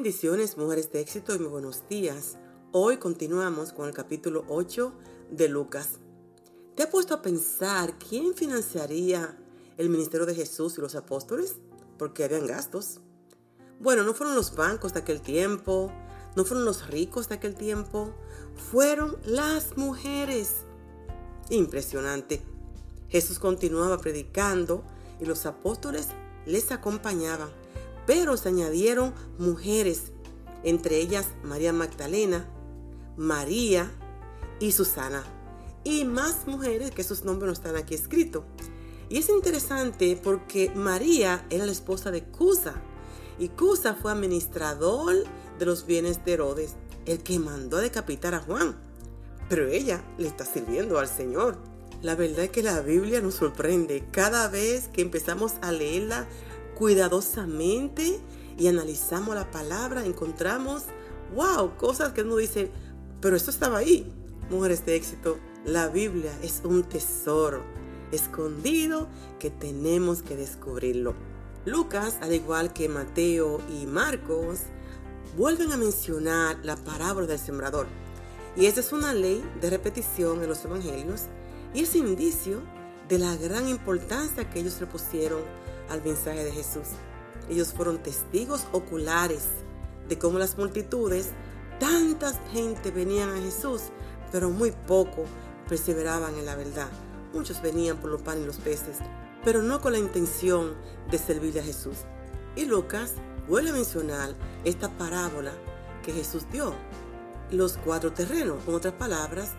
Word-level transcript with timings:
Bendiciones, 0.00 0.56
mujeres 0.56 0.92
de 0.92 1.00
éxito 1.00 1.34
y 1.34 1.40
muy 1.40 1.48
buenos 1.48 1.82
días. 1.88 2.38
Hoy 2.70 2.98
continuamos 2.98 3.72
con 3.72 3.88
el 3.88 3.94
capítulo 3.94 4.44
8 4.46 4.92
de 5.32 5.48
Lucas. 5.48 5.98
¿Te 6.76 6.84
ha 6.84 6.88
puesto 6.88 7.14
a 7.14 7.20
pensar 7.20 7.98
quién 7.98 8.32
financiaría 8.32 9.36
el 9.76 9.88
ministerio 9.88 10.24
de 10.24 10.36
Jesús 10.36 10.78
y 10.78 10.82
los 10.82 10.94
apóstoles? 10.94 11.56
Porque 11.98 12.22
habían 12.22 12.46
gastos. 12.46 13.00
Bueno, 13.80 14.04
no 14.04 14.14
fueron 14.14 14.36
los 14.36 14.54
bancos 14.54 14.94
de 14.94 15.00
aquel 15.00 15.20
tiempo, 15.20 15.90
no 16.36 16.44
fueron 16.44 16.64
los 16.64 16.86
ricos 16.86 17.28
de 17.28 17.34
aquel 17.34 17.56
tiempo, 17.56 18.14
fueron 18.70 19.18
las 19.24 19.76
mujeres. 19.76 20.58
Impresionante. 21.50 22.40
Jesús 23.08 23.40
continuaba 23.40 23.98
predicando 23.98 24.84
y 25.18 25.24
los 25.24 25.44
apóstoles 25.44 26.06
les 26.46 26.70
acompañaban, 26.70 27.50
pero 28.08 28.38
se 28.38 28.48
añadieron 28.48 29.12
mujeres, 29.38 30.12
entre 30.64 30.96
ellas 30.96 31.26
María 31.42 31.74
Magdalena, 31.74 32.48
María 33.18 33.92
y 34.60 34.72
Susana, 34.72 35.24
y 35.84 36.06
más 36.06 36.46
mujeres 36.46 36.90
que 36.90 37.04
sus 37.04 37.24
nombres 37.24 37.48
no 37.48 37.52
están 37.52 37.76
aquí 37.76 37.94
escritos. 37.94 38.44
Y 39.10 39.18
es 39.18 39.28
interesante 39.28 40.18
porque 40.24 40.72
María 40.74 41.44
era 41.50 41.66
la 41.66 41.72
esposa 41.72 42.10
de 42.10 42.24
Cusa, 42.24 42.76
y 43.38 43.50
Cusa 43.50 43.94
fue 43.94 44.10
administrador 44.10 45.24
de 45.58 45.66
los 45.66 45.84
bienes 45.84 46.24
de 46.24 46.32
Herodes, 46.32 46.76
el 47.04 47.22
que 47.22 47.38
mandó 47.38 47.76
a 47.76 47.82
decapitar 47.82 48.32
a 48.34 48.40
Juan. 48.40 48.74
Pero 49.50 49.68
ella 49.68 50.02
le 50.16 50.28
está 50.28 50.46
sirviendo 50.46 50.98
al 50.98 51.08
Señor. 51.08 51.58
La 52.00 52.14
verdad 52.14 52.44
es 52.44 52.50
que 52.52 52.62
la 52.62 52.80
Biblia 52.80 53.20
nos 53.20 53.34
sorprende 53.34 54.08
cada 54.12 54.48
vez 54.48 54.88
que 54.88 55.02
empezamos 55.02 55.54
a 55.60 55.72
leerla 55.72 56.26
cuidadosamente 56.78 58.20
y 58.56 58.68
analizamos 58.68 59.34
la 59.34 59.50
palabra, 59.50 60.06
encontramos, 60.06 60.84
wow, 61.34 61.76
cosas 61.76 62.12
que 62.12 62.22
uno 62.22 62.36
dice, 62.36 62.70
pero 63.20 63.36
esto 63.36 63.50
estaba 63.50 63.78
ahí. 63.78 64.12
Mujeres 64.48 64.86
de 64.86 64.96
éxito, 64.96 65.38
la 65.64 65.88
Biblia 65.88 66.32
es 66.42 66.62
un 66.64 66.84
tesoro 66.84 67.62
escondido 68.12 69.08
que 69.38 69.50
tenemos 69.50 70.22
que 70.22 70.36
descubrirlo. 70.36 71.14
Lucas, 71.66 72.16
al 72.22 72.32
igual 72.32 72.72
que 72.72 72.88
Mateo 72.88 73.60
y 73.68 73.86
Marcos, 73.86 74.60
vuelven 75.36 75.72
a 75.72 75.76
mencionar 75.76 76.58
la 76.62 76.76
parábola 76.76 77.26
del 77.26 77.38
sembrador. 77.38 77.86
Y 78.56 78.66
esa 78.66 78.80
es 78.80 78.92
una 78.92 79.12
ley 79.12 79.44
de 79.60 79.70
repetición 79.70 80.42
en 80.42 80.48
los 80.48 80.64
evangelios 80.64 81.24
y 81.74 81.82
es 81.82 81.94
indicio 81.94 82.62
de 83.08 83.18
la 83.18 83.36
gran 83.36 83.68
importancia 83.68 84.48
que 84.48 84.60
ellos 84.60 84.80
le 84.80 84.86
pusieron 84.86 85.40
al 85.88 86.02
mensaje 86.02 86.44
de 86.44 86.52
Jesús. 86.52 86.88
Ellos 87.48 87.72
fueron 87.72 88.02
testigos 88.02 88.66
oculares 88.72 89.44
de 90.08 90.18
cómo 90.18 90.38
las 90.38 90.56
multitudes, 90.56 91.30
tanta 91.78 92.32
gente 92.52 92.90
venían 92.90 93.30
a 93.30 93.40
Jesús, 93.40 93.82
pero 94.32 94.50
muy 94.50 94.72
poco 94.86 95.24
perseveraban 95.68 96.34
en 96.36 96.46
la 96.46 96.56
verdad. 96.56 96.88
Muchos 97.32 97.60
venían 97.62 97.98
por 97.98 98.10
los 98.10 98.22
panes 98.22 98.44
y 98.44 98.46
los 98.46 98.56
peces, 98.56 98.98
pero 99.44 99.62
no 99.62 99.80
con 99.80 99.92
la 99.92 99.98
intención 99.98 100.74
de 101.10 101.18
servirle 101.18 101.60
a 101.60 101.64
Jesús. 101.64 101.98
Y 102.56 102.64
Lucas 102.64 103.14
vuelve 103.46 103.70
a 103.70 103.74
mencionar 103.74 104.34
esta 104.64 104.88
parábola 104.88 105.52
que 106.02 106.12
Jesús 106.12 106.46
dio. 106.50 106.74
Los 107.50 107.78
cuatro 107.78 108.12
terrenos, 108.12 108.62
con 108.64 108.74
otras 108.74 108.94
palabras, 108.94 109.50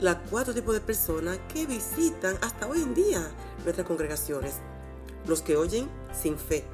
los 0.00 0.16
cuatro 0.30 0.54
tipos 0.54 0.74
de 0.74 0.80
personas 0.80 1.38
que 1.52 1.66
visitan 1.66 2.36
hasta 2.42 2.66
hoy 2.66 2.82
en 2.82 2.94
día 2.94 3.30
nuestras 3.64 3.86
congregaciones. 3.86 4.54
Los 5.28 5.42
que 5.42 5.56
oyen 5.56 5.88
sin 6.20 6.36
fe. 6.36 6.64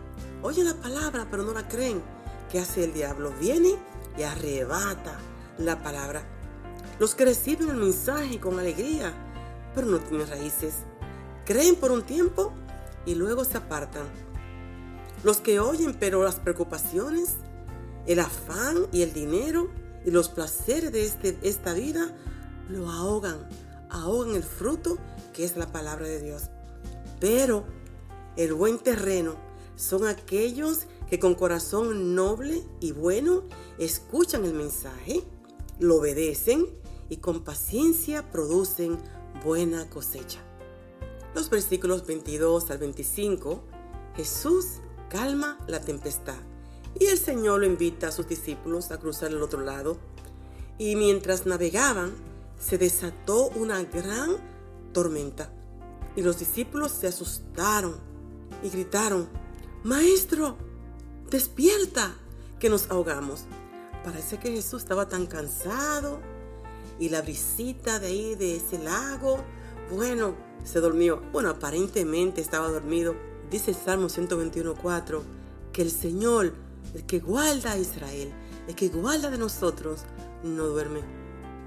Oyen 0.43 0.67
la 0.67 0.75
palabra 0.75 1.27
pero 1.31 1.43
no 1.43 1.53
la 1.53 1.69
creen. 1.69 2.03
¿Qué 2.51 2.61
hace 2.61 2.85
el 2.85 2.95
diablo? 2.95 3.33
Viene 3.41 3.75
y 4.17 4.23
arrebata 4.23 5.19
la 5.59 5.83
palabra. 5.83 6.23
Los 6.99 7.15
que 7.15 7.25
reciben 7.25 7.69
el 7.69 7.77
mensaje 7.77 8.39
con 8.39 8.59
alegría 8.59 9.13
pero 9.75 9.89
no 9.89 9.99
tienen 9.99 10.29
raíces. 10.29 10.75
Creen 11.45 11.77
por 11.77 11.91
un 11.91 12.03
tiempo 12.03 12.53
y 13.05 13.15
luego 13.17 13.45
se 13.45 13.59
apartan. 13.59 14.07
Los 15.25 15.39
que 15.39 15.59
oyen 15.59 15.95
pero 15.99 16.23
las 16.23 16.37
preocupaciones, 16.37 17.35
el 18.07 18.21
afán 18.21 18.87
y 18.93 19.03
el 19.03 19.13
dinero 19.13 19.71
y 20.05 20.11
los 20.11 20.29
placeres 20.29 20.93
de 20.93 21.05
este, 21.05 21.39
esta 21.43 21.73
vida 21.73 22.15
lo 22.69 22.91
ahogan, 22.91 23.49
ahogan 23.91 24.37
el 24.37 24.43
fruto 24.43 24.99
que 25.33 25.45
es 25.45 25.57
la 25.57 25.67
palabra 25.67 26.07
de 26.07 26.21
Dios. 26.21 26.51
Pero 27.21 27.65
el 28.37 28.55
buen 28.55 28.79
terreno 28.79 29.37
son 29.77 30.07
aquellos 30.07 30.87
que 31.09 31.19
con 31.19 31.35
corazón 31.35 32.15
noble 32.15 32.63
y 32.81 32.93
bueno 32.93 33.43
escuchan 33.79 34.45
el 34.45 34.55
mensaje, 34.55 35.23
lo 35.79 35.97
obedecen 35.97 36.67
y 37.09 37.19
con 37.19 37.45
paciencia 37.45 38.31
producen 38.31 38.99
buena 39.45 39.89
cosecha. 39.91 40.41
Los 41.35 41.51
versículos 41.51 42.07
22 42.07 42.71
al 42.71 42.79
25, 42.79 43.65
Jesús 44.17 44.67
calma 45.11 45.59
la 45.67 45.81
tempestad 45.81 46.39
y 46.99 47.07
el 47.07 47.19
Señor 47.19 47.61
lo 47.61 47.67
invita 47.67 48.09
a 48.09 48.13
sus 48.13 48.29
discípulos 48.29 48.91
a 48.91 48.99
cruzar 48.99 49.31
el 49.31 49.43
otro 49.43 49.61
lado. 49.61 49.99
Y 50.79 50.97
mientras 50.97 51.47
navegaban, 51.47 52.13
se 52.59 52.79
desató 52.79 53.49
una 53.51 53.83
gran 53.83 54.37
tormenta 54.93 55.53
y 56.17 56.23
los 56.23 56.39
discípulos 56.39 56.93
se 56.93 57.09
asustaron 57.09 58.14
y 58.65 58.71
gritaron, 58.71 59.29
Maestro, 59.85 60.57
despierta, 61.31 62.17
que 62.59 62.71
nos 62.71 62.91
ahogamos. 62.91 63.45
Parece 64.03 64.39
que 64.39 64.51
Jesús 64.51 64.83
estaba 64.83 65.07
tan 65.07 65.27
cansado 65.27 66.21
y 66.99 67.11
la 67.11 67.21
brisita 67.21 67.99
de 67.99 68.07
ahí, 68.07 68.35
de 68.35 68.57
ese 68.57 68.79
lago, 68.79 69.45
bueno, 69.91 70.35
se 70.65 70.81
durmió. 70.81 71.21
Bueno, 71.31 71.51
aparentemente 71.51 72.41
estaba 72.41 72.69
dormido. 72.69 73.15
Dice 73.51 73.73
el 73.73 73.77
Salmo 73.77 74.09
121.4 74.09 75.21
que 75.73 75.83
el 75.83 75.91
Señor, 75.91 76.55
el 76.95 77.05
que 77.05 77.21
guarda 77.21 77.73
a 77.73 77.79
Israel, 77.79 78.33
el 78.67 78.75
que 78.75 78.89
guarda 78.89 79.31
de 79.31 79.37
nosotros, 79.37 80.01
no 80.43 80.69
duerme. 80.69 81.01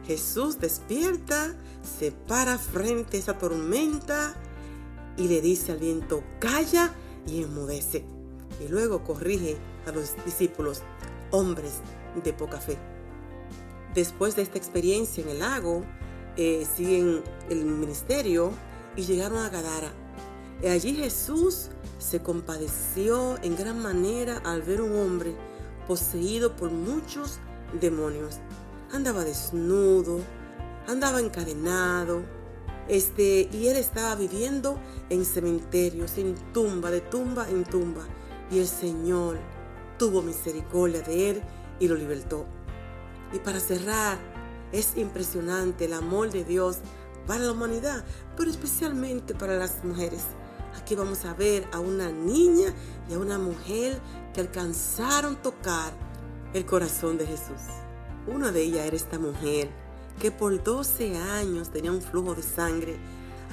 Jesús 0.08 0.60
despierta, 0.60 1.56
se 2.00 2.12
para 2.12 2.58
frente 2.58 3.18
a 3.18 3.20
esa 3.20 3.38
tormenta 3.38 4.36
y 5.18 5.28
le 5.28 5.42
dice 5.42 5.72
al 5.72 5.80
viento, 5.80 6.24
calla 6.40 6.94
y 7.26 7.44
enmudece. 7.44 8.06
Y 8.64 8.68
luego 8.70 9.04
corrige 9.04 9.58
a 9.86 9.92
los 9.92 10.16
discípulos, 10.26 10.82
hombres 11.32 11.74
de 12.24 12.34
poca 12.34 12.60
fe. 12.60 12.78
Después 13.94 14.36
de 14.36 14.44
esta 14.44 14.58
experiencia 14.58 15.24
en 15.24 15.30
el 15.30 15.40
lago, 15.40 15.84
eh, 16.36 16.66
siguen 16.76 17.24
el 17.50 17.66
ministerio 17.66 18.52
y 18.96 19.04
llegaron 19.04 19.40
a 19.40 19.50
Gadara. 19.50 19.92
Y 20.62 20.68
allí 20.68 20.96
Jesús 20.96 21.70
se 22.00 22.22
compadeció 22.22 23.38
en 23.44 23.56
gran 23.56 23.82
manera 23.82 24.38
al 24.46 24.62
ver 24.62 24.82
un 24.82 24.96
hombre 24.96 25.36
poseído 25.88 26.56
por 26.56 26.72
muchos 26.72 27.40
demonios 27.80 28.40
andaba 28.92 29.24
desnudo, 29.24 30.20
andaba 30.88 31.20
encadenado, 31.20 32.24
este, 32.88 33.50
y 33.52 33.68
él 33.68 33.78
estaba 33.78 34.16
viviendo 34.16 34.80
en 35.10 35.26
cementerios, 35.26 36.18
en 36.18 36.36
tumba, 36.54 36.92
de 36.92 37.02
tumba 37.02 37.48
en 37.50 37.64
tumba. 37.66 38.04
Y 38.50 38.60
el 38.60 38.68
Señor 38.68 39.38
tuvo 39.98 40.22
misericordia 40.22 41.02
de 41.02 41.32
él 41.32 41.42
y 41.80 41.88
lo 41.88 41.96
libertó. 41.96 42.46
Y 43.34 43.40
para 43.40 43.60
cerrar, 43.60 44.18
es 44.72 44.98
impresionante 44.98 45.86
el 45.86 45.94
amor 45.94 46.32
de 46.32 46.44
Dios 46.44 46.78
para 47.26 47.44
la 47.44 47.52
humanidad, 47.52 48.06
pero 48.36 48.50
especialmente 48.50 49.34
para 49.34 49.58
las 49.58 49.84
mujeres. 49.84 50.24
Aquí 50.78 50.96
vamos 50.96 51.26
a 51.26 51.34
ver 51.34 51.68
a 51.72 51.80
una 51.80 52.10
niña 52.12 52.74
y 53.10 53.14
a 53.14 53.20
una 53.20 53.38
mujer 53.38 54.00
que 54.34 54.42
alcanzaron 54.42 55.36
tocar 55.42 55.92
el 56.54 56.66
corazón 56.66 57.18
de 57.18 57.26
Jesús. 57.26 57.62
Una 58.28 58.52
de 58.52 58.64
ellas 58.64 58.86
era 58.86 58.96
esta 58.96 59.20
mujer 59.20 59.70
que 60.20 60.32
por 60.32 60.64
12 60.64 61.16
años 61.18 61.72
tenía 61.72 61.92
un 61.92 62.02
flujo 62.02 62.36
de 62.36 62.44
sangre. 62.44 62.98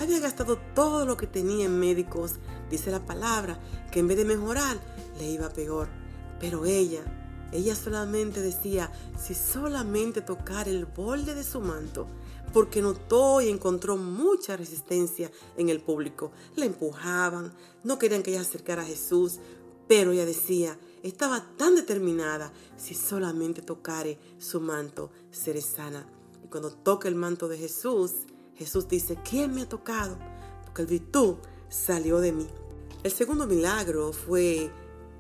Había 0.01 0.19
gastado 0.19 0.59
todo 0.75 1.07
lo 1.07 1.17
que 1.17 1.27
tenía 1.27 1.67
en 1.67 1.79
médicos. 1.79 2.35
Dice 2.71 2.91
la 2.91 3.05
palabra 3.05 3.59
que 3.91 4.01
en 4.01 4.09
vez 4.09 4.17
de 4.17 4.25
mejorar, 4.25 4.79
le 5.19 5.31
iba 5.31 5.49
peor. 5.51 5.89
Pero 6.41 6.65
ella, 6.65 7.03
ella 7.53 7.77
solamente 7.77 8.41
decía, 8.41 8.91
si 9.19 9.35
solamente 9.35 10.21
tocar 10.21 10.69
el 10.69 10.87
borde 10.87 11.35
de 11.35 11.45
su 11.45 11.61
manto, 11.61 12.09
porque 12.53 12.83
notó 12.83 13.41
y 13.41 13.49
encontró 13.49 13.97
mucha 13.97 14.57
resistencia 14.57 15.31
en 15.57 15.69
el 15.69 15.81
público. 15.81 16.33
La 16.57 16.65
empujaban, 16.65 17.53
no 17.83 17.99
querían 17.99 18.23
que 18.23 18.31
ella 18.31 18.45
se 18.45 18.51
acercara 18.51 18.83
a 18.83 18.87
Jesús, 18.87 19.41
pero 19.89 20.13
ella 20.13 20.25
decía, 20.25 20.79
estaba 21.03 21.45
tan 21.57 21.75
determinada, 21.75 22.53
si 22.77 22.95
solamente 22.95 23.61
tocare 23.61 24.19
su 24.39 24.61
manto, 24.61 25.11
seré 25.31 25.61
sana. 25.61 26.07
Cuando 26.55 26.71
toca 26.71 27.09
el 27.09 27.17
manto 27.17 27.49
de 27.49 27.59
Jesús, 27.59 28.13
Jesús 28.55 28.87
dice, 28.87 29.19
¿quién 29.29 29.53
me 29.53 29.63
ha 29.63 29.69
tocado? 29.69 30.17
Porque 30.63 30.83
el 30.83 30.87
virtud 30.87 31.35
salió 31.69 32.21
de 32.21 32.31
mí. 32.31 32.47
El 33.03 33.11
segundo 33.11 33.49
milagro 33.49 34.13
fue 34.13 34.71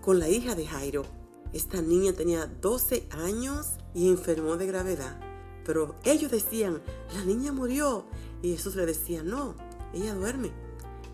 con 0.00 0.20
la 0.20 0.28
hija 0.28 0.54
de 0.54 0.64
Jairo. 0.64 1.02
Esta 1.52 1.82
niña 1.82 2.12
tenía 2.12 2.46
12 2.46 3.08
años 3.10 3.70
y 3.94 4.10
enfermó 4.10 4.56
de 4.56 4.68
gravedad. 4.68 5.18
Pero 5.66 5.96
ellos 6.04 6.30
decían, 6.30 6.80
la 7.12 7.24
niña 7.24 7.50
murió. 7.50 8.04
Y 8.40 8.52
Jesús 8.52 8.76
le 8.76 8.86
decía, 8.86 9.24
no, 9.24 9.56
ella 9.92 10.14
duerme. 10.14 10.52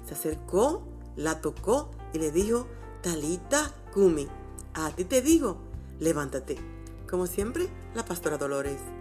Se 0.06 0.12
acercó, 0.12 0.86
la 1.16 1.40
tocó 1.40 1.92
y 2.12 2.18
le 2.18 2.30
dijo, 2.30 2.66
Talita 3.00 3.74
Kumi, 3.94 4.28
a 4.74 4.94
ti 4.94 5.06
te 5.06 5.22
digo, 5.22 5.56
levántate. 5.98 6.58
Como 7.08 7.26
siempre, 7.26 7.70
la 7.94 8.04
pastora 8.04 8.36
Dolores. 8.36 8.99